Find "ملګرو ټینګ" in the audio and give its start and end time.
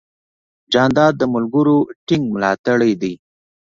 1.33-2.23